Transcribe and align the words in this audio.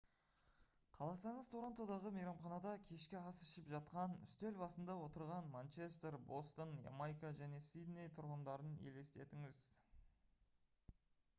қаласаңыз 0.97 1.47
торонтодағы 1.55 2.11
мейрамханада 2.13 2.71
кешкі 2.87 3.17
ас 3.31 3.41
ішіп 3.47 3.67
жатқан 3.73 4.15
үстел 4.27 4.57
басында 4.61 4.95
отырған 5.09 5.51
манчестер 5.57 6.17
бостон 6.31 6.73
ямайка 6.87 7.31
және 7.41 7.59
сидней 7.67 8.09
тұрғындарын 8.17 8.73
елестетіңіз 8.93 9.61